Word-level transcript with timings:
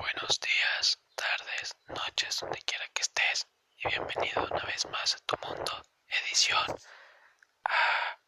Buenos 0.00 0.40
días, 0.40 0.98
tardes, 1.14 1.76
noches, 1.88 2.40
donde 2.40 2.62
quiera 2.62 2.88
que 2.88 3.02
estés, 3.02 3.46
y 3.76 3.88
bienvenido 3.88 4.48
una 4.50 4.64
vez 4.64 4.86
más 4.86 5.14
a 5.14 5.18
tu 5.26 5.36
mundo, 5.46 5.82
edición 6.06 6.74
A 7.64 8.18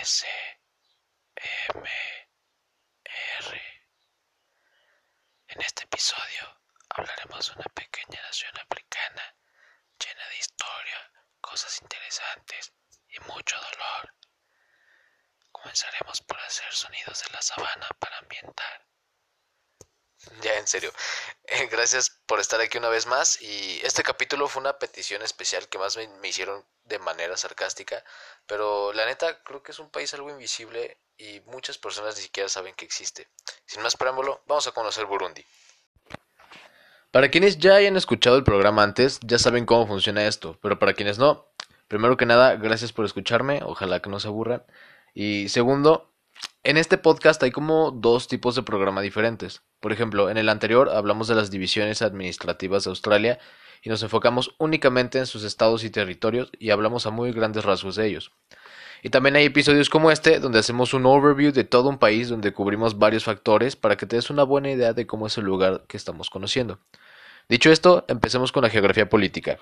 S 0.00 0.26
M 1.36 1.88
R. 3.38 3.62
En 5.46 5.60
este 5.60 5.84
episodio 5.84 6.60
hablaremos 6.88 7.46
de 7.46 7.52
una 7.52 7.72
pequeña 7.72 8.20
nación 8.22 8.52
africana 8.58 9.36
llena 9.96 10.26
de 10.26 10.38
historia, 10.38 11.12
cosas 11.40 11.80
interesantes 11.82 12.72
y 13.06 13.20
mucho 13.20 13.56
dolor. 13.60 14.12
Comenzaremos 15.52 16.20
por 16.22 16.40
hacer 16.40 16.72
sonidos 16.72 17.22
de 17.22 17.30
la 17.30 17.42
sabana 17.42 17.88
para 18.00 18.18
ambientar. 18.18 18.88
Ya, 20.42 20.58
en 20.58 20.66
serio. 20.66 20.92
Eh, 21.44 21.68
gracias 21.70 22.10
por 22.26 22.40
estar 22.40 22.60
aquí 22.60 22.78
una 22.78 22.88
vez 22.88 23.06
más. 23.06 23.40
Y 23.42 23.80
este 23.84 24.02
capítulo 24.02 24.48
fue 24.48 24.60
una 24.60 24.78
petición 24.78 25.22
especial 25.22 25.68
que 25.68 25.78
más 25.78 25.96
me, 25.96 26.08
me, 26.20 26.28
hicieron 26.28 26.64
de 26.84 26.98
manera 26.98 27.36
sarcástica. 27.36 28.04
Pero 28.46 28.92
la 28.92 29.06
neta, 29.06 29.42
creo 29.42 29.62
que 29.62 29.72
es 29.72 29.78
un 29.78 29.90
país 29.90 30.12
algo 30.14 30.30
invisible 30.30 30.98
y 31.18 31.40
muchas 31.46 31.78
personas 31.78 32.16
ni 32.16 32.22
siquiera 32.22 32.48
saben 32.48 32.74
que 32.74 32.84
existe. 32.84 33.28
Sin 33.66 33.82
más 33.82 33.96
preámbulo, 33.96 34.42
vamos 34.46 34.66
a 34.66 34.72
conocer 34.72 35.06
Burundi. 35.06 35.44
Para 37.10 37.30
quienes 37.30 37.58
ya 37.58 37.74
hayan 37.74 37.96
escuchado 37.96 38.36
el 38.36 38.44
programa 38.44 38.82
antes, 38.82 39.20
ya 39.22 39.38
saben 39.38 39.66
cómo 39.66 39.86
funciona 39.86 40.26
esto. 40.26 40.58
Pero 40.62 40.78
para 40.78 40.94
quienes 40.94 41.18
no, 41.18 41.46
primero 41.88 42.16
que 42.16 42.26
nada, 42.26 42.56
gracias 42.56 42.92
por 42.92 43.04
escucharme. 43.04 43.60
Ojalá 43.64 44.00
que 44.00 44.08
no 44.08 44.18
se 44.18 44.28
aburran. 44.28 44.64
Y 45.14 45.48
segundo, 45.48 46.11
en 46.64 46.76
este 46.76 46.96
podcast 46.96 47.42
hay 47.42 47.50
como 47.50 47.90
dos 47.90 48.28
tipos 48.28 48.54
de 48.54 48.62
programa 48.62 49.00
diferentes. 49.00 49.62
Por 49.80 49.92
ejemplo, 49.92 50.30
en 50.30 50.36
el 50.36 50.48
anterior 50.48 50.90
hablamos 50.90 51.26
de 51.28 51.34
las 51.34 51.50
divisiones 51.50 52.02
administrativas 52.02 52.84
de 52.84 52.90
Australia 52.90 53.38
y 53.82 53.90
nos 53.90 54.02
enfocamos 54.02 54.54
únicamente 54.58 55.18
en 55.18 55.26
sus 55.26 55.42
estados 55.42 55.82
y 55.82 55.90
territorios 55.90 56.52
y 56.58 56.70
hablamos 56.70 57.06
a 57.06 57.10
muy 57.10 57.32
grandes 57.32 57.64
rasgos 57.64 57.96
de 57.96 58.06
ellos. 58.06 58.32
Y 59.02 59.10
también 59.10 59.34
hay 59.34 59.46
episodios 59.46 59.90
como 59.90 60.12
este 60.12 60.38
donde 60.38 60.60
hacemos 60.60 60.94
un 60.94 61.04
overview 61.04 61.50
de 61.50 61.64
todo 61.64 61.88
un 61.88 61.98
país 61.98 62.28
donde 62.28 62.52
cubrimos 62.52 62.96
varios 62.96 63.24
factores 63.24 63.74
para 63.74 63.96
que 63.96 64.06
te 64.06 64.14
des 64.14 64.30
una 64.30 64.44
buena 64.44 64.70
idea 64.70 64.92
de 64.92 65.06
cómo 65.06 65.26
es 65.26 65.36
el 65.38 65.44
lugar 65.44 65.84
que 65.88 65.96
estamos 65.96 66.30
conociendo. 66.30 66.78
Dicho 67.48 67.72
esto, 67.72 68.04
empecemos 68.06 68.52
con 68.52 68.62
la 68.62 68.70
geografía 68.70 69.08
política. 69.08 69.58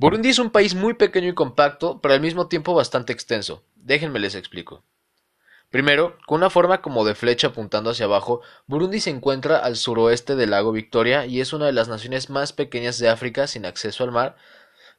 Burundi 0.00 0.30
es 0.30 0.38
un 0.38 0.48
país 0.48 0.74
muy 0.74 0.94
pequeño 0.94 1.28
y 1.28 1.34
compacto, 1.34 2.00
pero 2.00 2.14
al 2.14 2.22
mismo 2.22 2.48
tiempo 2.48 2.72
bastante 2.72 3.12
extenso. 3.12 3.64
Déjenme 3.74 4.18
les 4.18 4.34
explico. 4.34 4.82
Primero, 5.68 6.16
con 6.26 6.38
una 6.38 6.48
forma 6.48 6.80
como 6.80 7.04
de 7.04 7.14
flecha 7.14 7.48
apuntando 7.48 7.90
hacia 7.90 8.06
abajo, 8.06 8.40
Burundi 8.66 9.00
se 9.00 9.10
encuentra 9.10 9.58
al 9.58 9.76
suroeste 9.76 10.36
del 10.36 10.52
lago 10.52 10.72
Victoria 10.72 11.26
y 11.26 11.42
es 11.42 11.52
una 11.52 11.66
de 11.66 11.74
las 11.74 11.88
naciones 11.88 12.30
más 12.30 12.54
pequeñas 12.54 12.98
de 12.98 13.10
África 13.10 13.46
sin 13.46 13.66
acceso 13.66 14.02
al 14.02 14.10
mar. 14.10 14.36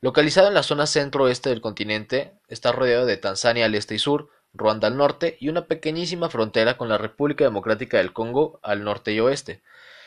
Localizado 0.01 0.49
en 0.49 0.53
la 0.53 0.61
zona 0.61 0.85
centro-oeste 0.85 1.49
del 1.49 1.61
continente, 1.61 2.33
está 2.47 2.71
rodeado 2.71 3.07
de 3.07 3.17
Tanzania 3.17 3.65
al 3.65 3.73
este 3.73 3.95
y 3.95 3.99
sur, 3.99 4.29
Ruanda 4.53 4.87
al 4.87 4.97
norte 4.97 5.35
y 5.39 5.49
una 5.49 5.65
pequeñísima 5.65 6.29
frontera 6.29 6.77
con 6.77 6.89
la 6.89 6.99
República 6.99 7.43
Democrática 7.43 7.97
del 7.97 8.13
Congo 8.13 8.59
al 8.61 8.83
norte 8.83 9.13
y 9.13 9.19
oeste. 9.19 9.63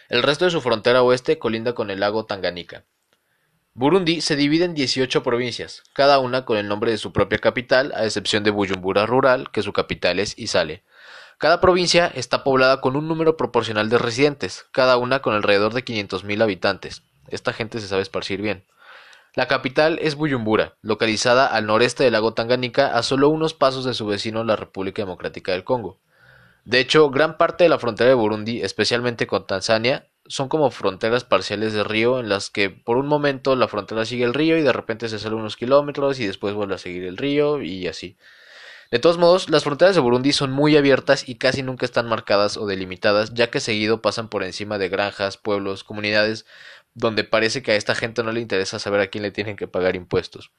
El 0.09 0.23
resto 0.23 0.45
de 0.45 0.53
su 0.53 0.61
frontera 0.61 1.03
oeste 1.03 1.41
colinda 1.41 1.75
con 1.75 1.91
el 1.91 1.99
lago 1.99 2.27
Tanganika. 2.27 2.85
Burundi 3.77 4.21
se 4.21 4.37
divide 4.37 4.67
en 4.67 4.75
18 4.75 5.25
provincias, 5.25 5.83
cada 5.95 6.21
una 6.21 6.45
con 6.45 6.57
el 6.57 6.69
nombre 6.69 6.93
de 6.93 6.97
su 6.97 7.13
propia 7.13 7.39
capital, 7.39 7.93
a 7.97 8.05
excepción 8.05 8.45
de 8.45 8.53
Bujumbura 8.53 9.05
Rural, 9.05 9.51
que 9.51 9.63
su 9.63 9.73
capital 9.73 10.21
es 10.21 10.39
Isale. 10.39 10.85
Cada 11.39 11.61
provincia 11.61 12.07
está 12.15 12.45
poblada 12.45 12.81
con 12.81 12.95
un 12.95 13.09
número 13.09 13.37
proporcional 13.37 13.91
de 13.91 13.99
residentes, 13.99 14.65
cada 14.71 14.97
una 14.97 15.23
con 15.23 15.35
alrededor 15.35 15.75
de 15.75 15.85
500.000 15.85 16.41
habitantes. 16.41 17.03
Esta 17.27 17.53
gente 17.53 17.81
se 17.81 17.89
sabe 17.89 18.03
esparcir 18.03 18.41
bien. 18.41 18.65
La 19.35 19.49
capital 19.49 19.99
es 20.01 20.15
Bujumbura, 20.15 20.77
localizada 20.81 21.45
al 21.45 21.67
noreste 21.67 22.05
del 22.05 22.13
lago 22.13 22.33
Tanganika, 22.33 22.97
a 22.97 23.03
solo 23.03 23.29
unos 23.29 23.55
pasos 23.55 23.85
de 23.85 23.95
su 23.95 24.07
vecino 24.07 24.45
la 24.45 24.55
República 24.55 25.03
Democrática 25.03 25.51
del 25.51 25.65
Congo. 25.65 25.99
De 26.65 26.79
hecho, 26.79 27.11
gran 27.11 27.37
parte 27.37 27.65
de 27.65 27.71
la 27.71 27.81
frontera 27.81 28.11
de 28.11 28.15
Burundi, 28.15 28.63
especialmente 28.63 29.27
con 29.27 29.49
Tanzania, 29.49 30.07
son 30.27 30.49
como 30.49 30.71
fronteras 30.71 31.25
parciales 31.25 31.73
de 31.73 31.85
río 31.85 32.19
en 32.19 32.29
las 32.29 32.51
que 32.51 32.71
por 32.71 32.97
un 32.97 33.07
momento 33.07 33.57
la 33.57 33.69
frontera 33.69 34.05
sigue 34.05 34.25
el 34.25 34.35
río 34.35 34.57
y 34.57 34.63
de 34.63 34.73
repente 34.73 35.09
se 35.09 35.19
sale 35.19 35.35
unos 35.35 35.57
kilómetros 35.57 36.19
y 36.19 36.27
después 36.27 36.55
vuelve 36.55 36.75
a 36.75 36.79
seguir 36.79 37.05
el 37.05 37.17
río 37.17 37.63
y 37.63 37.87
así. 37.87 38.17
De 38.91 38.99
todos 38.99 39.19
modos, 39.19 39.51
las 39.51 39.65
fronteras 39.65 39.95
de 39.95 40.01
Burundi 40.01 40.33
son 40.33 40.53
muy 40.53 40.77
abiertas 40.77 41.29
y 41.29 41.37
casi 41.37 41.63
nunca 41.63 41.85
están 41.85 42.09
marcadas 42.09 42.57
o 42.57 42.67
delimitadas, 42.67 43.35
ya 43.35 43.51
que 43.51 43.61
seguido 43.61 44.03
pasan 44.03 44.29
por 44.29 44.45
encima 44.45 44.79
de 44.79 44.89
granjas, 44.89 45.37
pueblos, 45.37 45.85
comunidades, 45.85 46.47
donde 46.95 47.25
parece 47.25 47.63
que 47.63 47.73
a 47.73 47.77
esta 47.77 47.95
gente 47.95 48.23
no 48.23 48.31
le 48.33 48.41
interesa 48.41 48.79
saber 48.79 49.01
a 49.01 49.09
quién 49.09 49.23
le 49.23 49.31
tienen 49.31 49.57
que 49.57 49.67
pagar 49.67 49.97
impuestos. 49.97 50.53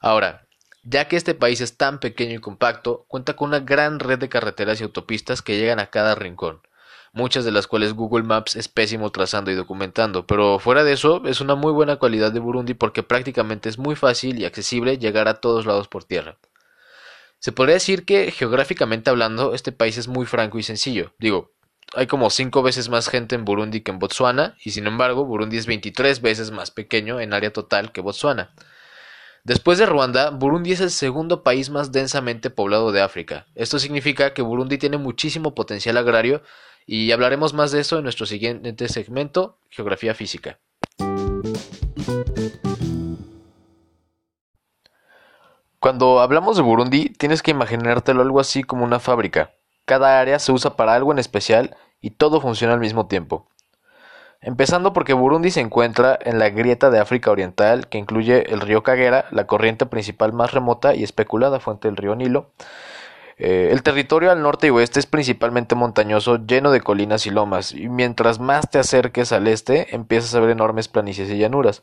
Ahora, 0.00 0.46
ya 0.84 1.08
que 1.08 1.16
este 1.16 1.34
país 1.34 1.60
es 1.60 1.76
tan 1.76 2.00
pequeño 2.00 2.36
y 2.36 2.40
compacto, 2.40 3.06
cuenta 3.08 3.34
con 3.34 3.48
una 3.48 3.60
gran 3.60 3.98
red 3.98 4.18
de 4.18 4.28
carreteras 4.28 4.80
y 4.80 4.84
autopistas 4.84 5.42
que 5.42 5.58
llegan 5.58 5.80
a 5.80 5.90
cada 5.90 6.14
rincón 6.14 6.62
muchas 7.12 7.44
de 7.44 7.52
las 7.52 7.66
cuales 7.66 7.92
Google 7.92 8.24
Maps 8.24 8.56
es 8.56 8.68
pésimo 8.68 9.10
trazando 9.10 9.50
y 9.50 9.54
documentando, 9.54 10.26
pero 10.26 10.58
fuera 10.58 10.82
de 10.82 10.92
eso 10.92 11.22
es 11.26 11.40
una 11.40 11.54
muy 11.54 11.72
buena 11.72 11.96
cualidad 11.96 12.32
de 12.32 12.40
Burundi 12.40 12.74
porque 12.74 13.02
prácticamente 13.02 13.68
es 13.68 13.78
muy 13.78 13.94
fácil 13.94 14.38
y 14.38 14.44
accesible 14.44 14.98
llegar 14.98 15.28
a 15.28 15.40
todos 15.40 15.66
lados 15.66 15.88
por 15.88 16.04
tierra. 16.04 16.38
Se 17.38 17.52
podría 17.52 17.74
decir 17.74 18.04
que 18.04 18.30
geográficamente 18.30 19.10
hablando 19.10 19.54
este 19.54 19.72
país 19.72 19.98
es 19.98 20.08
muy 20.08 20.26
franco 20.26 20.58
y 20.58 20.62
sencillo. 20.62 21.12
Digo, 21.18 21.50
hay 21.94 22.06
como 22.06 22.30
cinco 22.30 22.62
veces 22.62 22.88
más 22.88 23.08
gente 23.08 23.34
en 23.34 23.44
Burundi 23.44 23.82
que 23.82 23.90
en 23.90 23.98
Botswana 23.98 24.56
y 24.64 24.70
sin 24.70 24.86
embargo 24.86 25.24
Burundi 25.24 25.58
es 25.58 25.66
23 25.66 26.22
veces 26.22 26.50
más 26.50 26.70
pequeño 26.70 27.20
en 27.20 27.34
área 27.34 27.52
total 27.52 27.92
que 27.92 28.00
Botswana. 28.00 28.54
Después 29.44 29.76
de 29.78 29.86
Ruanda, 29.86 30.30
Burundi 30.30 30.70
es 30.70 30.80
el 30.80 30.92
segundo 30.92 31.42
país 31.42 31.68
más 31.68 31.90
densamente 31.90 32.48
poblado 32.48 32.92
de 32.92 33.02
África. 33.02 33.46
Esto 33.56 33.80
significa 33.80 34.34
que 34.34 34.42
Burundi 34.42 34.78
tiene 34.78 34.98
muchísimo 34.98 35.52
potencial 35.52 35.96
agrario 35.96 36.42
y 36.86 37.12
hablaremos 37.12 37.54
más 37.54 37.72
de 37.72 37.80
eso 37.80 37.98
en 37.98 38.04
nuestro 38.04 38.26
siguiente 38.26 38.88
segmento, 38.88 39.58
Geografía 39.70 40.14
Física. 40.14 40.58
Cuando 45.78 46.20
hablamos 46.20 46.56
de 46.56 46.62
Burundi, 46.62 47.08
tienes 47.08 47.42
que 47.42 47.50
imaginártelo 47.50 48.22
algo 48.22 48.38
así 48.38 48.62
como 48.62 48.84
una 48.84 49.00
fábrica. 49.00 49.50
Cada 49.84 50.20
área 50.20 50.38
se 50.38 50.52
usa 50.52 50.76
para 50.76 50.94
algo 50.94 51.10
en 51.10 51.18
especial 51.18 51.76
y 52.00 52.10
todo 52.10 52.40
funciona 52.40 52.74
al 52.74 52.80
mismo 52.80 53.08
tiempo. 53.08 53.48
Empezando 54.40 54.92
porque 54.92 55.12
Burundi 55.12 55.50
se 55.50 55.60
encuentra 55.60 56.18
en 56.20 56.38
la 56.38 56.50
grieta 56.50 56.90
de 56.90 56.98
África 56.98 57.30
Oriental, 57.30 57.88
que 57.88 57.98
incluye 57.98 58.52
el 58.52 58.60
río 58.60 58.82
Kagera, 58.82 59.26
la 59.30 59.46
corriente 59.46 59.86
principal 59.86 60.32
más 60.32 60.52
remota 60.52 60.94
y 60.94 61.04
especulada 61.04 61.60
fuente 61.60 61.88
del 61.88 61.96
río 61.96 62.16
Nilo, 62.16 62.52
eh, 63.44 63.72
el 63.72 63.82
territorio 63.82 64.30
al 64.30 64.40
norte 64.40 64.68
y 64.68 64.70
oeste 64.70 65.00
es 65.00 65.06
principalmente 65.06 65.74
montañoso, 65.74 66.46
lleno 66.46 66.70
de 66.70 66.80
colinas 66.80 67.26
y 67.26 67.30
lomas, 67.30 67.72
y 67.72 67.88
mientras 67.88 68.38
más 68.38 68.70
te 68.70 68.78
acerques 68.78 69.32
al 69.32 69.48
este, 69.48 69.96
empiezas 69.96 70.32
a 70.36 70.40
ver 70.40 70.50
enormes 70.50 70.86
planicies 70.86 71.28
y 71.28 71.38
llanuras. 71.38 71.82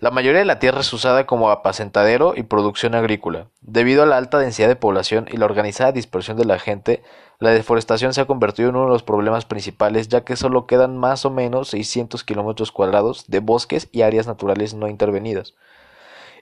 La 0.00 0.10
mayoría 0.10 0.40
de 0.40 0.44
la 0.44 0.58
tierra 0.58 0.80
es 0.80 0.92
usada 0.92 1.24
como 1.24 1.48
apacentadero 1.48 2.34
y 2.36 2.42
producción 2.42 2.94
agrícola. 2.94 3.46
Debido 3.62 4.02
a 4.02 4.06
la 4.06 4.18
alta 4.18 4.38
densidad 4.38 4.68
de 4.68 4.76
población 4.76 5.28
y 5.32 5.38
la 5.38 5.46
organizada 5.46 5.92
dispersión 5.92 6.36
de 6.36 6.44
la 6.44 6.58
gente, 6.58 7.02
la 7.38 7.52
deforestación 7.52 8.12
se 8.12 8.20
ha 8.20 8.26
convertido 8.26 8.68
en 8.68 8.76
uno 8.76 8.84
de 8.84 8.92
los 8.92 9.02
problemas 9.02 9.46
principales, 9.46 10.08
ya 10.08 10.24
que 10.24 10.36
solo 10.36 10.66
quedan 10.66 10.98
más 10.98 11.24
o 11.24 11.30
menos 11.30 11.68
600 11.68 12.22
kilómetros 12.22 12.70
cuadrados 12.70 13.24
de 13.28 13.40
bosques 13.40 13.88
y 13.92 14.02
áreas 14.02 14.26
naturales 14.26 14.74
no 14.74 14.88
intervenidas. 14.88 15.54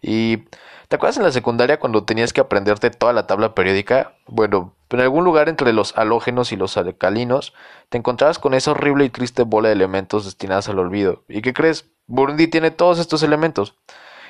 Y 0.02 0.44
¿Te 0.90 0.96
acuerdas 0.96 1.18
en 1.18 1.22
la 1.22 1.30
secundaria 1.30 1.78
cuando 1.78 2.02
tenías 2.02 2.32
que 2.32 2.40
aprenderte 2.40 2.90
toda 2.90 3.12
la 3.12 3.28
tabla 3.28 3.54
periódica? 3.54 4.14
Bueno, 4.26 4.74
en 4.90 4.98
algún 4.98 5.22
lugar 5.22 5.48
entre 5.48 5.72
los 5.72 5.96
halógenos 5.96 6.50
y 6.50 6.56
los 6.56 6.76
alcalinos 6.76 7.54
te 7.90 7.98
encontrabas 7.98 8.40
con 8.40 8.54
esa 8.54 8.72
horrible 8.72 9.04
y 9.04 9.08
triste 9.08 9.44
bola 9.44 9.68
de 9.68 9.74
elementos 9.74 10.24
destinadas 10.24 10.68
al 10.68 10.80
olvido. 10.80 11.22
¿Y 11.28 11.42
qué 11.42 11.52
crees? 11.52 11.88
Burundi 12.08 12.48
tiene 12.48 12.72
todos 12.72 12.98
estos 12.98 13.22
elementos. 13.22 13.76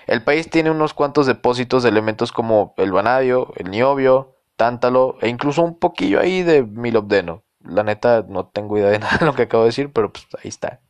El 0.07 0.23
país 0.23 0.51
tiene 0.51 0.71
unos 0.71 0.93
cuantos 0.93 1.25
depósitos 1.25 1.83
de 1.83 1.89
elementos 1.89 2.31
como 2.31 2.75
el 2.77 2.93
vanadio, 2.93 3.55
el 3.57 3.71
niobio, 3.71 4.37
tántalo 4.57 5.17
e 5.23 5.31
incluso 5.31 5.63
un 5.63 5.79
poquillo 5.79 6.21
ahí 6.21 6.43
de 6.43 6.63
milobdeno. 6.63 7.43
La 7.65 7.85
neta 7.85 8.27
no 8.29 8.49
tengo 8.49 8.77
idea 8.77 8.91
de 8.91 8.99
nada 8.99 9.17
de 9.17 9.25
lo 9.25 9.33
que 9.33 9.45
acabo 9.45 9.63
de 9.63 9.71
decir, 9.71 9.95
pero 9.95 10.13
pues 10.13 10.27
ahí 10.45 10.51
está. 10.51 10.81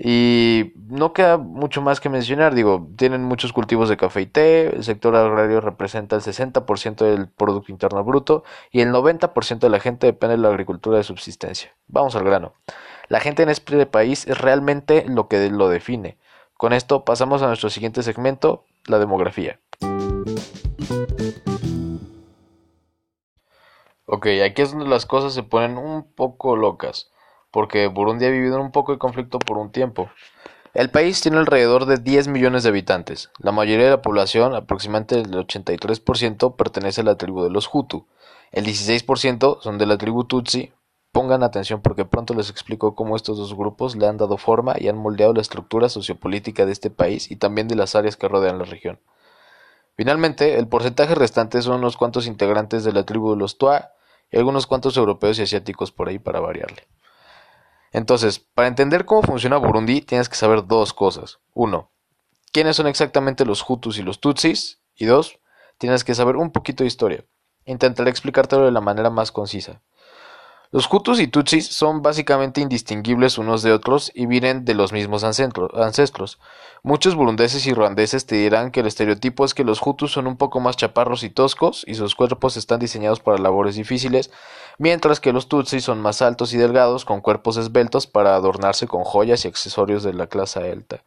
Y 0.00 0.74
no 0.76 1.12
queda 1.12 1.38
mucho 1.38 1.82
más 1.82 1.98
que 1.98 2.08
mencionar, 2.08 2.54
digo, 2.54 2.88
tienen 2.96 3.24
muchos 3.24 3.52
cultivos 3.52 3.88
de 3.88 3.96
café 3.96 4.20
y 4.20 4.26
té, 4.26 4.76
el 4.76 4.84
sector 4.84 5.16
agrario 5.16 5.60
representa 5.60 6.14
el 6.14 6.22
60% 6.22 7.04
del 7.04 7.28
Producto 7.28 7.72
Interno 7.72 8.04
Bruto 8.04 8.44
y 8.70 8.80
el 8.80 8.92
90% 8.92 9.58
de 9.58 9.68
la 9.68 9.80
gente 9.80 10.06
depende 10.06 10.36
de 10.36 10.42
la 10.42 10.50
agricultura 10.50 10.98
de 10.98 11.02
subsistencia. 11.02 11.74
Vamos 11.88 12.14
al 12.14 12.22
grano. 12.22 12.52
La 13.08 13.18
gente 13.18 13.42
en 13.42 13.48
este 13.48 13.86
país 13.86 14.24
es 14.28 14.38
realmente 14.38 15.04
lo 15.08 15.26
que 15.26 15.50
lo 15.50 15.68
define. 15.68 16.16
Con 16.56 16.72
esto 16.72 17.04
pasamos 17.04 17.42
a 17.42 17.48
nuestro 17.48 17.68
siguiente 17.68 18.04
segmento, 18.04 18.64
la 18.86 19.00
demografía. 19.00 19.58
Ok, 24.10 24.26
aquí 24.44 24.62
es 24.62 24.70
donde 24.70 24.88
las 24.88 25.06
cosas 25.06 25.34
se 25.34 25.42
ponen 25.42 25.76
un 25.76 26.04
poco 26.14 26.54
locas, 26.54 27.10
porque 27.50 27.86
Burundi 27.86 28.26
ha 28.26 28.30
vivido 28.30 28.60
un 28.60 28.72
poco 28.72 28.92
de 28.92 28.98
conflicto 28.98 29.38
por 29.38 29.58
un 29.58 29.70
tiempo. 29.70 30.10
El 30.74 30.90
país 30.90 31.20
tiene 31.20 31.38
alrededor 31.38 31.86
de 31.86 31.96
10 31.96 32.28
millones 32.28 32.62
de 32.62 32.68
habitantes. 32.68 33.30
La 33.38 33.52
mayoría 33.52 33.86
de 33.86 33.90
la 33.92 34.02
población, 34.02 34.54
aproximadamente 34.54 35.20
el 35.20 35.30
83%, 35.32 36.56
pertenece 36.56 37.00
a 37.00 37.04
la 37.04 37.16
tribu 37.16 37.42
de 37.42 37.50
los 37.50 37.68
Hutu. 37.72 38.06
El 38.52 38.66
16% 38.66 39.60
son 39.60 39.78
de 39.78 39.86
la 39.86 39.98
tribu 39.98 40.24
Tutsi. 40.24 40.72
Pongan 41.10 41.42
atención 41.42 41.80
porque 41.80 42.04
pronto 42.04 42.34
les 42.34 42.50
explico 42.50 42.94
cómo 42.94 43.16
estos 43.16 43.38
dos 43.38 43.54
grupos 43.54 43.96
le 43.96 44.06
han 44.06 44.18
dado 44.18 44.36
forma 44.36 44.74
y 44.78 44.88
han 44.88 44.96
moldeado 44.96 45.32
la 45.32 45.40
estructura 45.40 45.88
sociopolítica 45.88 46.66
de 46.66 46.72
este 46.72 46.90
país 46.90 47.30
y 47.30 47.36
también 47.36 47.66
de 47.66 47.76
las 47.76 47.94
áreas 47.94 48.16
que 48.16 48.28
rodean 48.28 48.58
la 48.58 48.64
región. 48.64 49.00
Finalmente, 49.96 50.58
el 50.58 50.68
porcentaje 50.68 51.14
restante 51.14 51.60
son 51.62 51.76
unos 51.76 51.96
cuantos 51.96 52.26
integrantes 52.26 52.84
de 52.84 52.92
la 52.92 53.04
tribu 53.04 53.32
de 53.32 53.38
los 53.38 53.58
Tua, 53.58 53.92
y 54.30 54.36
algunos 54.36 54.66
cuantos 54.66 54.96
europeos 54.96 55.38
y 55.38 55.42
asiáticos 55.42 55.92
por 55.92 56.08
ahí 56.08 56.18
para 56.18 56.40
variarle. 56.40 56.86
Entonces, 57.92 58.38
para 58.38 58.68
entender 58.68 59.04
cómo 59.04 59.22
funciona 59.22 59.56
Burundi, 59.56 60.00
tienes 60.00 60.28
que 60.28 60.36
saber 60.36 60.66
dos 60.66 60.92
cosas. 60.92 61.38
Uno, 61.54 61.90
quiénes 62.52 62.76
son 62.76 62.86
exactamente 62.86 63.44
los 63.44 63.64
Hutus 63.68 63.98
y 63.98 64.02
los 64.02 64.20
Tutsis. 64.20 64.80
Y 64.94 65.06
dos, 65.06 65.38
tienes 65.78 66.02
que 66.02 66.14
saber 66.14 66.36
un 66.36 66.50
poquito 66.50 66.82
de 66.82 66.88
historia. 66.88 67.24
Intentaré 67.64 68.10
explicártelo 68.10 68.64
de 68.64 68.72
la 68.72 68.80
manera 68.80 69.10
más 69.10 69.30
concisa. 69.30 69.80
Los 70.70 70.86
Hutus 70.92 71.18
y 71.18 71.28
Tutsis 71.28 71.66
son 71.66 72.02
básicamente 72.02 72.60
indistinguibles 72.60 73.38
unos 73.38 73.62
de 73.62 73.72
otros 73.72 74.12
y 74.14 74.26
vienen 74.26 74.66
de 74.66 74.74
los 74.74 74.92
mismos 74.92 75.24
ancestros. 75.24 76.38
Muchos 76.82 77.14
burundeses 77.14 77.66
y 77.66 77.72
ruandeses 77.72 78.26
te 78.26 78.34
dirán 78.34 78.70
que 78.70 78.80
el 78.80 78.86
estereotipo 78.86 79.46
es 79.46 79.54
que 79.54 79.64
los 79.64 79.80
Hutus 79.80 80.12
son 80.12 80.26
un 80.26 80.36
poco 80.36 80.60
más 80.60 80.76
chaparros 80.76 81.22
y 81.22 81.30
toscos 81.30 81.84
y 81.86 81.94
sus 81.94 82.14
cuerpos 82.14 82.58
están 82.58 82.80
diseñados 82.80 83.20
para 83.20 83.38
labores 83.38 83.76
difíciles, 83.76 84.30
mientras 84.76 85.20
que 85.20 85.32
los 85.32 85.48
Tutsis 85.48 85.84
son 85.84 86.02
más 86.02 86.20
altos 86.20 86.52
y 86.52 86.58
delgados 86.58 87.06
con 87.06 87.22
cuerpos 87.22 87.56
esbeltos 87.56 88.06
para 88.06 88.34
adornarse 88.34 88.86
con 88.86 89.04
joyas 89.04 89.46
y 89.46 89.48
accesorios 89.48 90.02
de 90.02 90.12
la 90.12 90.26
clase 90.26 90.70
alta. 90.70 91.02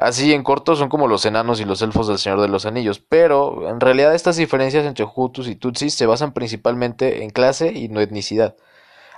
Así 0.00 0.32
en 0.32 0.42
corto 0.42 0.76
son 0.76 0.88
como 0.88 1.08
los 1.08 1.26
enanos 1.26 1.60
y 1.60 1.66
los 1.66 1.82
elfos 1.82 2.08
del 2.08 2.16
Señor 2.16 2.40
de 2.40 2.48
los 2.48 2.64
Anillos, 2.64 3.00
pero 3.06 3.68
en 3.68 3.80
realidad 3.80 4.14
estas 4.14 4.36
diferencias 4.36 4.86
entre 4.86 5.04
Hutus 5.04 5.46
y 5.46 5.56
Tutsis 5.56 5.92
se 5.92 6.06
basan 6.06 6.32
principalmente 6.32 7.22
en 7.22 7.28
clase 7.28 7.72
y 7.74 7.90
no 7.90 8.00
etnicidad. 8.00 8.56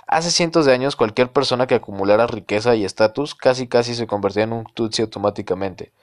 Hace 0.07 0.29
cientos 0.29 0.65
de 0.65 0.73
años 0.73 0.97
cualquier 0.97 1.31
persona 1.31 1.67
que 1.67 1.75
acumulara 1.75 2.27
riqueza 2.27 2.75
y 2.75 2.83
estatus 2.83 3.33
casi 3.33 3.67
casi 3.67 3.95
se 3.95 4.07
convertía 4.07 4.43
en 4.43 4.51
un 4.51 4.65
Tutsi 4.65 5.03
automáticamente. 5.03 5.93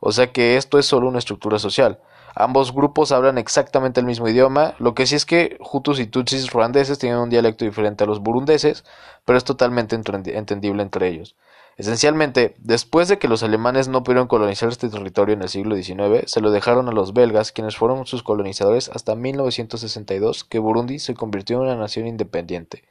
O 0.00 0.10
sea 0.10 0.32
que 0.32 0.56
esto 0.56 0.80
es 0.80 0.86
solo 0.86 1.06
una 1.06 1.20
estructura 1.20 1.60
social. 1.60 2.00
Ambos 2.34 2.74
grupos 2.74 3.12
hablan 3.12 3.38
exactamente 3.38 4.00
el 4.00 4.06
mismo 4.06 4.26
idioma, 4.28 4.74
lo 4.80 4.96
que 4.96 5.06
sí 5.06 5.14
es 5.14 5.26
que 5.26 5.58
Hutus 5.60 6.00
y 6.00 6.06
Tutsis 6.08 6.50
ruandeses 6.50 6.98
tienen 6.98 7.20
un 7.20 7.30
dialecto 7.30 7.64
diferente 7.64 8.02
a 8.02 8.08
los 8.08 8.18
burundeses, 8.18 8.84
pero 9.24 9.38
es 9.38 9.44
totalmente 9.44 9.94
entendible 9.94 10.82
entre 10.82 11.06
ellos. 11.06 11.36
Esencialmente, 11.76 12.54
después 12.58 13.08
de 13.08 13.18
que 13.18 13.26
los 13.26 13.42
alemanes 13.42 13.88
no 13.88 14.04
pudieron 14.04 14.28
colonizar 14.28 14.68
este 14.68 14.88
territorio 14.88 15.34
en 15.34 15.42
el 15.42 15.48
siglo 15.48 15.74
XIX, 15.74 16.30
se 16.30 16.40
lo 16.40 16.52
dejaron 16.52 16.88
a 16.88 16.92
los 16.92 17.12
belgas, 17.12 17.50
quienes 17.50 17.76
fueron 17.76 18.06
sus 18.06 18.22
colonizadores 18.22 18.88
hasta 18.90 19.16
1962, 19.16 20.44
que 20.44 20.60
Burundi 20.60 21.00
se 21.00 21.14
convirtió 21.14 21.56
en 21.56 21.62
una 21.62 21.76
nación 21.76 22.06
independiente. 22.06 22.84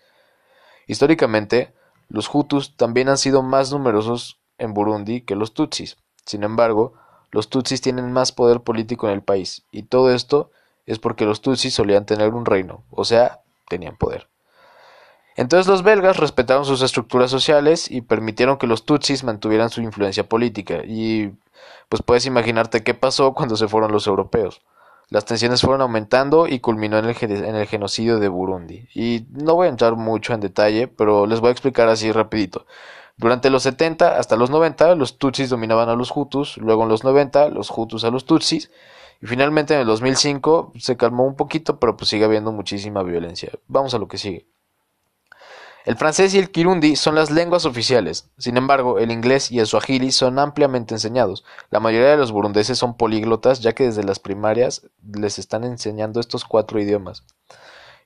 Históricamente, 0.86 1.74
los 2.10 2.30
Hutus 2.34 2.76
también 2.76 3.08
han 3.08 3.18
sido 3.18 3.42
más 3.42 3.72
numerosos 3.72 4.40
en 4.58 4.74
Burundi 4.74 5.22
que 5.22 5.36
los 5.36 5.54
Tutsis. 5.54 5.96
Sin 6.26 6.44
embargo, 6.44 6.94
los 7.32 7.50
Tutsis 7.50 7.80
tienen 7.80 8.12
más 8.12 8.34
poder 8.34 8.62
político 8.62 9.08
en 9.08 9.14
el 9.14 9.24
país, 9.24 9.64
y 9.72 9.84
todo 9.84 10.14
esto 10.14 10.52
es 10.86 11.00
porque 11.00 11.26
los 11.26 11.42
Tutsis 11.42 11.74
solían 11.74 12.06
tener 12.06 12.34
un 12.34 12.46
reino, 12.46 12.84
o 12.92 13.06
sea, 13.06 13.44
tenían 13.70 13.96
poder. 13.96 14.33
Entonces 15.36 15.68
los 15.68 15.84
belgas 15.84 16.18
respetaron 16.18 16.66
sus 16.66 16.82
estructuras 16.82 17.32
sociales 17.32 17.90
y 17.90 18.02
permitieron 18.02 18.58
que 18.58 18.68
los 18.68 18.86
tutsis 18.86 19.24
mantuvieran 19.24 19.70
su 19.70 19.82
influencia 19.82 20.28
política. 20.28 20.84
Y 20.86 21.32
pues 21.90 22.02
puedes 22.04 22.26
imaginarte 22.26 22.84
qué 22.84 22.94
pasó 22.94 23.34
cuando 23.34 23.56
se 23.56 23.68
fueron 23.68 23.92
los 23.92 24.08
europeos. 24.08 24.62
Las 25.10 25.26
tensiones 25.26 25.62
fueron 25.62 25.82
aumentando 25.82 26.48
y 26.48 26.60
culminó 26.60 26.98
en 26.98 27.06
el, 27.06 27.16
en 27.22 27.56
el, 27.56 27.68
genocidio 27.68 28.20
de 28.20 28.30
Burundi. 28.30 28.88
Y 28.96 29.26
no 29.32 29.56
voy 29.56 29.68
a 29.68 29.70
entrar 29.70 29.96
mucho 29.96 30.34
en 30.34 30.40
detalle, 30.40 30.88
pero 30.88 31.28
les 31.28 31.40
voy 31.40 31.50
a 31.50 31.52
explicar 31.52 31.88
así 31.90 32.12
rapidito. 32.12 32.66
Durante 33.18 33.50
los 33.50 33.64
70 33.64 34.18
hasta 34.18 34.36
los 34.36 34.50
90 34.50 34.96
los 34.96 35.20
tutsis 35.20 35.50
dominaban 35.50 35.88
a 35.90 35.96
los 35.96 36.12
hutus, 36.16 36.58
luego 36.58 36.84
en 36.84 36.90
los 36.90 37.04
90 37.04 37.50
los 37.50 37.70
hutus 37.70 38.04
a 38.06 38.10
los 38.10 38.26
tutsis 38.26 38.72
y 39.22 39.28
finalmente 39.28 39.76
en 39.76 39.82
el 39.82 39.88
2005 39.88 40.74
se 40.80 40.98
calmó 40.98 41.26
un 41.26 41.36
poquito, 41.36 41.80
pero 41.80 41.96
pues 41.96 42.10
sigue 42.10 42.26
habiendo 42.26 42.52
muchísima 42.52 43.04
violencia. 43.04 43.52
Vamos 43.68 43.94
a 43.94 44.00
lo 44.00 44.08
que 44.08 44.18
sigue. 44.18 44.48
El 45.86 45.98
francés 45.98 46.34
y 46.34 46.40
el 46.40 46.50
kirundi 46.50 46.96
son 46.96 47.16
las 47.16 47.30
lenguas 47.30 47.66
oficiales. 47.66 48.30
Sin 48.38 48.56
embargo, 48.56 49.00
el 49.00 49.12
inglés 49.12 49.52
y 49.52 49.60
el 49.60 49.68
swahili 49.68 50.14
son 50.14 50.40
ampliamente 50.40 50.94
enseñados. 50.94 51.44
La 51.72 51.82
mayoría 51.82 52.12
de 52.12 52.18
los 52.18 52.32
burundeses 52.32 52.78
son 52.78 52.96
políglotas, 52.96 53.60
ya 53.60 53.74
que 53.74 53.84
desde 53.84 54.04
las 54.04 54.20
primarias 54.20 54.88
les 55.14 55.40
están 55.40 55.66
enseñando 55.66 56.22
estos 56.22 56.46
cuatro 56.46 56.80
idiomas. 56.80 57.26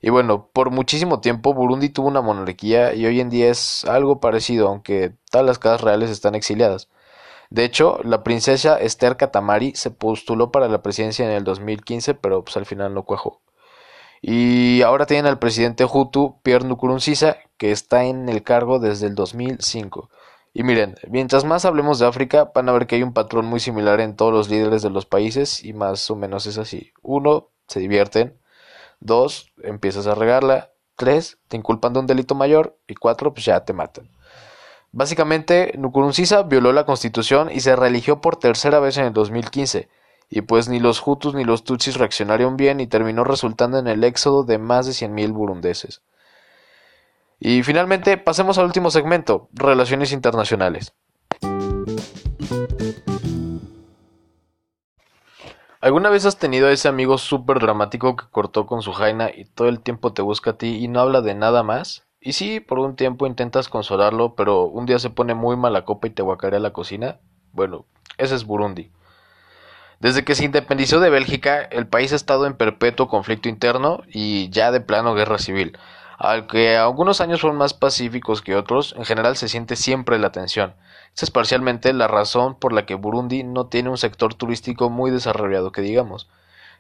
Y 0.02 0.10
bueno, 0.10 0.50
por 0.54 0.72
muchísimo 0.72 1.22
tiempo 1.22 1.54
Burundi 1.54 1.90
tuvo 1.90 2.08
una 2.08 2.22
monarquía 2.22 2.96
y 2.96 3.06
hoy 3.06 3.20
en 3.20 3.30
día 3.30 3.50
es 3.52 3.86
algo 3.86 4.20
parecido, 4.20 4.68
aunque 4.68 5.14
todas 5.32 5.46
las 5.46 5.60
casas 5.60 5.82
reales 5.82 6.10
están 6.10 6.34
exiliadas. 6.34 6.90
De 7.52 7.64
hecho, 7.64 8.00
la 8.04 8.24
princesa 8.24 8.80
Esther 8.80 9.18
Katamari 9.18 9.74
se 9.76 9.92
postuló 9.92 10.52
para 10.52 10.68
la 10.68 10.82
presidencia 10.82 11.26
en 11.26 11.32
el 11.32 11.44
2015, 11.44 12.16
pero 12.16 12.44
pues 12.44 12.58
al 12.58 12.66
final 12.66 12.94
no 12.96 13.04
cuajó. 13.04 13.42
Y 14.22 14.82
ahora 14.82 15.06
tienen 15.06 15.28
al 15.28 15.40
presidente 15.40 15.86
Hutu, 15.86 16.40
Pierre 16.42 16.66
Nkurunziza, 16.66 17.38
que 17.58 17.72
está 17.72 18.06
en 18.06 18.30
el 18.30 18.44
cargo 18.44 18.80
desde 18.80 19.08
el 19.08 19.16
2005. 19.16 20.10
Y 20.54 20.64
miren, 20.64 20.96
mientras 21.10 21.46
más 21.46 21.66
hablemos 21.66 22.00
de 22.00 22.08
África, 22.08 22.52
van 22.54 22.68
a 22.68 22.72
ver 22.72 22.88
que 22.88 22.96
hay 22.96 23.04
un 23.04 23.14
patrón 23.14 23.46
muy 23.46 23.60
similar 23.60 24.00
en 24.00 24.16
todos 24.16 24.34
los 24.34 24.50
líderes 24.50 24.82
de 24.82 24.90
los 24.90 25.06
países 25.06 25.64
y 25.64 25.74
más 25.74 26.10
o 26.10 26.16
menos 26.16 26.48
es 26.48 26.58
así. 26.58 26.92
Uno, 27.04 27.50
se 27.68 27.80
divierten. 27.80 28.38
Dos, 29.00 29.52
empiezas 29.62 30.08
a 30.08 30.16
regarla. 30.16 30.72
Tres, 30.96 31.38
te 31.48 31.58
inculpan 31.58 31.94
de 31.94 32.00
un 32.00 32.08
delito 32.08 32.34
mayor. 32.34 32.76
Y 32.88 32.96
cuatro, 32.96 33.34
pues 33.34 33.46
ya 33.46 33.66
te 33.66 33.74
matan. 33.74 34.10
Básicamente, 34.92 35.74
Nkurunziza 35.78 36.42
violó 36.44 36.74
la 36.74 36.86
constitución 36.86 37.52
y 37.52 37.60
se 37.60 37.76
reeligió 37.76 38.20
por 38.20 38.38
tercera 38.38 38.80
vez 38.80 38.98
en 38.98 39.06
el 39.06 39.14
2015 39.14 39.90
y 40.30 40.42
pues 40.42 40.68
ni 40.68 40.80
los 40.80 41.02
Hutus 41.06 41.34
ni 41.34 41.44
los 41.44 41.64
Tutsis 41.64 41.98
reaccionaron 41.98 42.58
bien 42.58 42.80
y 42.80 42.88
terminó 42.88 43.24
resultando 43.24 43.80
en 43.80 43.88
el 43.88 44.04
éxodo 44.04 44.44
de 44.44 44.58
más 44.58 44.86
de 44.86 44.92
100.000 44.92 45.32
burundeses. 45.34 46.02
Y 47.40 47.64
finalmente, 47.64 48.18
pasemos 48.18 48.58
al 48.58 48.66
último 48.66 48.90
segmento, 48.90 49.48
relaciones 49.54 50.12
internacionales. 50.12 50.94
¿Alguna 55.80 56.10
vez 56.10 56.26
has 56.26 56.38
tenido 56.38 56.68
a 56.68 56.72
ese 56.72 56.88
amigo 56.88 57.18
súper 57.18 57.60
dramático 57.60 58.16
que 58.16 58.26
cortó 58.32 58.66
con 58.66 58.82
su 58.82 58.92
jaina 58.92 59.30
y 59.34 59.46
todo 59.46 59.70
el 59.70 59.80
tiempo 59.80 60.12
te 60.12 60.24
busca 60.24 60.52
a 60.52 60.58
ti 60.58 60.78
y 60.84 60.88
no 60.88 61.00
habla 61.00 61.22
de 61.22 61.36
nada 61.36 61.64
más? 61.64 62.08
Y 62.20 62.34
sí, 62.34 62.60
por 62.60 62.80
un 62.80 62.96
tiempo 62.96 63.28
intentas 63.28 63.70
consolarlo, 63.70 64.34
pero 64.36 64.66
un 64.66 64.86
día 64.88 64.98
se 64.98 65.12
pone 65.12 65.36
muy 65.36 65.56
mala 65.56 65.86
copa 65.86 66.08
y 66.08 66.10
te 66.10 66.24
guacarea 66.24 66.60
la 66.60 66.74
cocina. 66.74 67.20
Bueno, 67.54 67.86
ese 68.18 68.36
es 68.36 68.44
Burundi. 68.44 68.92
Desde 70.00 70.24
que 70.24 70.36
se 70.36 70.46
independizó 70.46 71.00
de 71.00 71.10
Bélgica, 71.10 71.62
el 71.64 71.88
país 71.88 72.14
ha 72.14 72.18
estado 72.18 72.46
en 72.46 72.56
perpetuo 72.56 73.08
conflicto 73.08 73.50
interno 73.50 74.04
y 74.08 74.50
ya 74.50 74.72
de 74.72 74.80
plano 74.80 75.16
guerra 75.16 75.40
civil. 75.40 75.78
Aunque 76.20 76.78
algunos 76.78 77.22
años 77.22 77.42
fueron 77.42 77.58
más 77.58 77.74
pacíficos 77.74 78.42
que 78.42 78.56
otros, 78.56 78.94
en 78.98 79.06
general 79.06 79.38
se 79.38 79.48
siente 79.48 79.76
siempre 79.76 80.20
la 80.20 80.32
tensión. 80.32 80.76
Esta 81.10 81.26
es 81.26 81.32
parcialmente 81.32 81.94
la 81.94 82.08
razón 82.08 82.56
por 82.56 82.74
la 82.74 82.86
que 82.86 82.96
Burundi 82.96 83.44
no 83.44 83.68
tiene 83.68 83.90
un 83.90 83.98
sector 83.98 84.36
turístico 84.36 84.90
muy 84.90 85.10
desarrollado 85.10 85.72
que 85.72 85.82
digamos. 85.82 86.28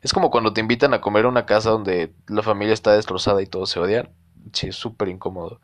Es 0.01 0.13
como 0.13 0.29
cuando 0.29 0.53
te 0.53 0.61
invitan 0.61 0.93
a 0.93 1.01
comer 1.01 1.25
a 1.25 1.29
una 1.29 1.45
casa 1.45 1.71
donde 1.71 2.13
la 2.27 2.43
familia 2.43 2.73
está 2.73 2.93
destrozada 2.93 3.41
y 3.41 3.47
todos 3.47 3.69
se 3.71 3.79
odian. 3.79 4.09
Sí, 4.53 4.67
es 4.67 4.75
súper 4.75 5.07
incómodo. 5.09 5.59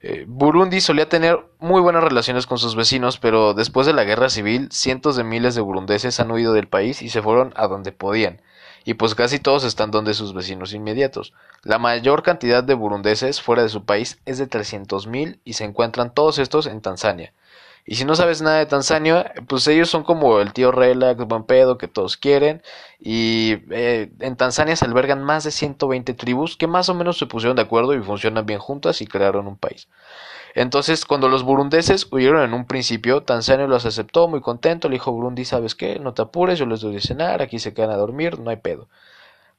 Eh, 0.00 0.24
Burundi 0.28 0.80
solía 0.80 1.08
tener 1.08 1.38
muy 1.58 1.80
buenas 1.80 2.04
relaciones 2.04 2.46
con 2.46 2.58
sus 2.58 2.76
vecinos, 2.76 3.18
pero 3.18 3.54
después 3.54 3.86
de 3.86 3.94
la 3.94 4.04
guerra 4.04 4.28
civil, 4.28 4.68
cientos 4.70 5.16
de 5.16 5.24
miles 5.24 5.54
de 5.54 5.62
burundeses 5.62 6.20
han 6.20 6.30
huido 6.30 6.52
del 6.52 6.68
país 6.68 7.02
y 7.02 7.08
se 7.08 7.22
fueron 7.22 7.52
a 7.56 7.66
donde 7.66 7.92
podían. 7.92 8.42
Y 8.84 8.94
pues 8.94 9.14
casi 9.14 9.38
todos 9.38 9.64
están 9.64 9.90
donde 9.90 10.14
sus 10.14 10.32
vecinos 10.32 10.72
inmediatos. 10.72 11.32
La 11.62 11.78
mayor 11.78 12.22
cantidad 12.22 12.62
de 12.62 12.74
burundeses 12.74 13.40
fuera 13.40 13.62
de 13.62 13.68
su 13.68 13.84
país 13.84 14.20
es 14.26 14.38
de 14.38 14.48
300.000 14.48 15.40
y 15.44 15.54
se 15.54 15.64
encuentran 15.64 16.14
todos 16.14 16.38
estos 16.38 16.66
en 16.66 16.80
Tanzania. 16.80 17.32
Y 17.86 17.94
si 17.94 18.04
no 18.04 18.16
sabes 18.16 18.42
nada 18.42 18.58
de 18.58 18.66
Tanzania, 18.66 19.32
pues 19.46 19.66
ellos 19.68 19.88
son 19.88 20.02
como 20.02 20.40
el 20.40 20.52
tío 20.52 20.72
relax, 20.72 21.24
buen 21.24 21.44
pedo, 21.44 21.78
que 21.78 21.86
todos 21.86 22.16
quieren. 22.16 22.62
Y 22.98 23.58
eh, 23.70 24.10
en 24.18 24.36
Tanzania 24.36 24.74
se 24.74 24.84
albergan 24.84 25.22
más 25.22 25.44
de 25.44 25.52
120 25.52 26.12
tribus 26.14 26.56
que 26.56 26.66
más 26.66 26.88
o 26.88 26.94
menos 26.94 27.16
se 27.16 27.26
pusieron 27.26 27.54
de 27.54 27.62
acuerdo 27.62 27.94
y 27.94 28.02
funcionan 28.02 28.44
bien 28.44 28.58
juntas 28.58 29.00
y 29.02 29.06
crearon 29.06 29.46
un 29.46 29.56
país. 29.56 29.88
Entonces, 30.56 31.04
cuando 31.04 31.28
los 31.28 31.44
burundeses 31.44 32.08
huyeron 32.10 32.42
en 32.42 32.54
un 32.54 32.66
principio, 32.66 33.22
Tanzania 33.22 33.68
los 33.68 33.86
aceptó 33.86 34.26
muy 34.26 34.40
contento. 34.40 34.88
Le 34.88 34.94
dijo 34.94 35.12
Burundi, 35.12 35.44
¿sabes 35.44 35.76
qué? 35.76 36.00
No 36.00 36.12
te 36.12 36.22
apures, 36.22 36.58
yo 36.58 36.66
les 36.66 36.80
doy 36.80 36.94
de 36.94 37.00
cenar, 37.00 37.40
aquí 37.40 37.60
se 37.60 37.72
quedan 37.72 37.90
a 37.90 37.96
dormir, 37.96 38.40
no 38.40 38.50
hay 38.50 38.56
pedo. 38.56 38.88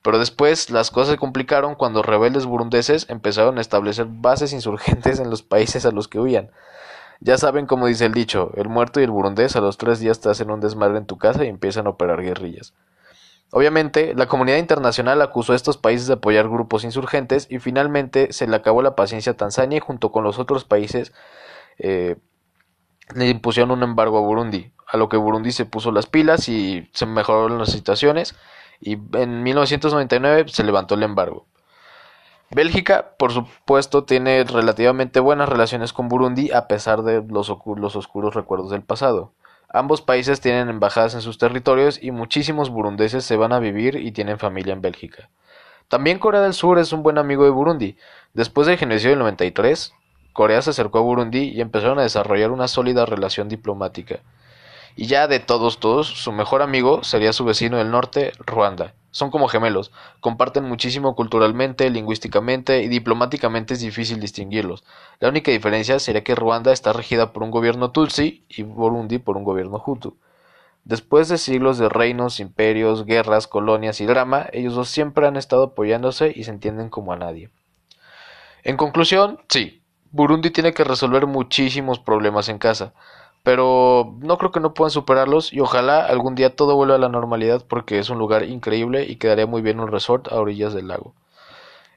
Pero 0.01 0.19
después 0.19 0.69
las 0.69 0.91
cosas 0.91 1.11
se 1.11 1.17
complicaron 1.17 1.75
cuando 1.75 2.03
rebeldes 2.03 2.45
burundeses 2.45 3.09
empezaron 3.09 3.57
a 3.57 3.61
establecer 3.61 4.07
bases 4.09 4.53
insurgentes 4.53 5.19
en 5.19 5.29
los 5.29 5.43
países 5.43 5.85
a 5.85 5.91
los 5.91 6.07
que 6.09 6.19
huían. 6.19 6.49
Ya 7.19 7.37
saben 7.37 7.65
cómo 7.65 7.87
dice 7.87 8.05
el 8.05 8.13
dicho, 8.13 8.51
el 8.55 8.69
muerto 8.69 8.99
y 8.99 9.03
el 9.03 9.11
burundés 9.11 9.55
a 9.55 9.61
los 9.61 9.77
tres 9.77 9.99
días 9.99 10.19
te 10.19 10.29
hacen 10.29 10.51
un 10.51 10.59
desmadre 10.59 10.97
en 10.97 11.05
tu 11.05 11.17
casa 11.17 11.45
y 11.45 11.47
empiezan 11.47 11.87
a 11.87 11.91
operar 11.91 12.21
guerrillas. 12.21 12.73
Obviamente, 13.51 14.13
la 14.13 14.27
comunidad 14.27 14.57
internacional 14.57 15.21
acusó 15.21 15.53
a 15.53 15.55
estos 15.55 15.77
países 15.77 16.07
de 16.07 16.15
apoyar 16.15 16.49
grupos 16.49 16.83
insurgentes 16.83 17.47
y 17.49 17.59
finalmente 17.59 18.33
se 18.33 18.45
le 18.45 18.55
acabó 18.55 18.81
la 18.81 18.95
paciencia 18.95 19.31
a 19.31 19.37
Tanzania 19.37 19.77
y 19.77 19.81
junto 19.81 20.11
con 20.11 20.23
los 20.23 20.37
otros 20.37 20.65
países 20.65 21.13
eh, 21.77 22.17
le 23.15 23.29
impusieron 23.29 23.71
un 23.71 23.83
embargo 23.83 24.17
a 24.17 24.21
Burundi, 24.21 24.73
a 24.85 24.97
lo 24.97 25.07
que 25.07 25.17
Burundi 25.17 25.51
se 25.53 25.65
puso 25.65 25.91
las 25.91 26.07
pilas 26.07 26.49
y 26.49 26.89
se 26.93 27.05
mejoraron 27.05 27.57
las 27.57 27.71
situaciones 27.71 28.35
y 28.81 28.97
en 29.13 29.43
1999 29.43 30.45
se 30.49 30.63
levantó 30.63 30.95
el 30.95 31.03
embargo. 31.03 31.47
Bélgica, 32.49 33.11
por 33.17 33.33
supuesto, 33.33 34.05
tiene 34.05 34.43
relativamente 34.45 35.19
buenas 35.19 35.49
relaciones 35.49 35.91
con 35.91 36.07
Burundi 36.07 36.51
a 36.51 36.67
pesar 36.67 37.03
de 37.03 37.21
los, 37.27 37.49
oscuros 37.49 38.35
recuerdos 38.35 38.71
del 38.71 38.83
pasado. 38.83 39.33
Ambos 39.69 40.01
países 40.01 40.39
tienen 40.39 40.69
embajadas 40.69 41.13
en 41.13 41.21
sus 41.21 41.37
territorios 41.37 42.01
y 42.01 42.11
muchísimos 42.11 42.69
burundeses 42.69 43.25
se 43.25 43.35
van 43.35 43.51
a 43.51 43.59
vivir 43.59 43.95
y 43.95 44.13
tienen 44.13 44.39
familia 44.39 44.71
en 44.71 44.81
Bélgica. 44.81 45.29
También 45.89 46.19
Corea 46.19 46.41
del 46.41 46.53
Sur 46.53 46.79
es 46.79 46.93
un 46.93 47.03
buen 47.03 47.17
amigo 47.17 47.43
de 47.43 47.49
Burundi. 47.49 47.97
Después 48.33 48.65
del 48.65 48.77
genocidio 48.77 49.11
del 49.11 49.19
93, 49.19 49.93
Corea 50.31 50.61
se 50.61 50.69
acercó 50.69 50.99
a 50.99 51.01
Burundi 51.01 51.49
y 51.49 51.59
empezaron 51.59 51.99
a 51.99 52.03
desarrollar 52.03 52.51
una 52.51 52.69
sólida 52.69 53.05
relación 53.05 53.49
diplomática. 53.49 54.19
Y 54.95 55.07
ya 55.07 55.27
de 55.27 55.39
todos, 55.39 55.79
todos, 55.79 56.07
su 56.07 56.31
mejor 56.31 56.61
amigo 56.61 57.03
sería 57.03 57.33
su 57.33 57.43
vecino 57.43 57.77
del 57.77 57.91
norte, 57.91 58.31
Ruanda. 58.39 58.93
Son 59.17 59.31
como 59.31 59.47
gemelos, 59.47 59.91
comparten 60.19 60.63
muchísimo 60.65 61.15
culturalmente, 61.15 61.89
lingüísticamente 61.89 62.83
y 62.83 62.87
diplomáticamente 62.87 63.73
es 63.73 63.79
difícil 63.79 64.19
distinguirlos. 64.19 64.83
La 65.19 65.27
única 65.27 65.49
diferencia 65.49 65.97
sería 65.97 66.23
que 66.23 66.35
Ruanda 66.35 66.71
está 66.71 66.93
regida 66.93 67.33
por 67.33 67.41
un 67.41 67.49
gobierno 67.49 67.89
Tutsi 67.89 68.45
y 68.47 68.61
Burundi 68.61 69.17
por 69.17 69.35
un 69.35 69.43
gobierno 69.43 69.81
Hutu. 69.83 70.17
Después 70.83 71.29
de 71.29 71.39
siglos 71.39 71.79
de 71.79 71.89
reinos, 71.89 72.39
imperios, 72.39 73.05
guerras, 73.05 73.47
colonias 73.47 74.01
y 74.01 74.05
drama, 74.05 74.45
ellos 74.53 74.75
dos 74.75 74.89
siempre 74.89 75.25
han 75.25 75.35
estado 75.35 75.63
apoyándose 75.63 76.31
y 76.35 76.43
se 76.43 76.51
entienden 76.51 76.89
como 76.89 77.11
a 77.11 77.15
nadie. 77.15 77.49
En 78.61 78.77
conclusión, 78.77 79.39
sí, 79.49 79.81
Burundi 80.11 80.51
tiene 80.51 80.75
que 80.75 80.83
resolver 80.83 81.25
muchísimos 81.25 81.97
problemas 81.97 82.49
en 82.49 82.59
casa 82.59 82.93
pero 83.43 84.15
no 84.19 84.37
creo 84.37 84.51
que 84.51 84.59
no 84.59 84.73
puedan 84.73 84.91
superarlos 84.91 85.53
y 85.53 85.59
ojalá 85.59 86.05
algún 86.05 86.35
día 86.35 86.55
todo 86.55 86.75
vuelva 86.75 86.95
a 86.95 86.99
la 86.99 87.09
normalidad 87.09 87.63
porque 87.67 87.99
es 87.99 88.09
un 88.09 88.17
lugar 88.17 88.43
increíble 88.43 89.05
y 89.05 89.17
quedaría 89.17 89.45
muy 89.45 89.61
bien 89.61 89.79
un 89.79 89.91
resort 89.91 90.31
a 90.31 90.35
orillas 90.35 90.73
del 90.73 90.87
lago. 90.87 91.13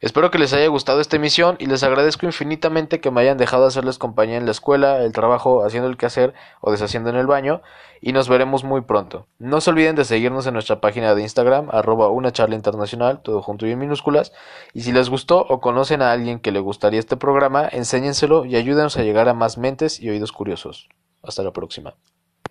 Espero 0.03 0.31
que 0.31 0.39
les 0.39 0.55
haya 0.55 0.67
gustado 0.69 1.01
esta 1.01 1.17
emisión 1.17 1.57
y 1.59 1.67
les 1.67 1.83
agradezco 1.83 2.25
infinitamente 2.25 3.01
que 3.01 3.11
me 3.11 3.21
hayan 3.21 3.37
dejado 3.37 3.67
hacerles 3.67 3.99
compañía 3.99 4.39
en 4.39 4.47
la 4.47 4.51
escuela, 4.51 5.03
el 5.03 5.13
trabajo, 5.13 5.63
haciendo 5.63 5.91
el 5.91 5.99
quehacer 5.99 6.33
o 6.63 6.71
deshaciendo 6.71 7.11
en 7.11 7.17
el 7.17 7.27
baño 7.27 7.61
y 8.01 8.15
nos 8.15 8.27
veremos 8.27 8.65
muy 8.65 8.81
pronto. 8.81 9.27
No 9.39 9.61
se 9.61 9.69
olviden 9.69 9.97
de 9.97 10.07
seguirnos 10.07 10.47
en 10.47 10.55
nuestra 10.55 10.81
página 10.81 11.15
de 11.15 11.21
Instagram, 11.21 11.69
arroba 11.71 12.09
una 12.09 12.33
charla 12.33 12.55
internacional, 12.55 13.21
todo 13.21 13.43
junto 13.43 13.67
y 13.67 13.73
en 13.73 13.79
minúsculas, 13.79 14.33
y 14.73 14.81
si 14.81 14.93
les 14.93 15.11
gustó 15.11 15.45
o 15.47 15.61
conocen 15.61 16.01
a 16.01 16.13
alguien 16.13 16.41
que 16.41 16.51
le 16.51 16.61
gustaría 16.61 16.99
este 16.99 17.19
programa, 17.19 17.69
enséñenselo 17.71 18.47
y 18.47 18.57
ayúdenos 18.57 18.97
a 18.97 19.03
llegar 19.03 19.29
a 19.29 19.35
más 19.35 19.59
mentes 19.59 20.01
y 20.01 20.09
oídos 20.09 20.33
curiosos. 20.33 20.89
Hasta 21.23 21.43
la 21.43 21.53
próxima. 21.53 21.95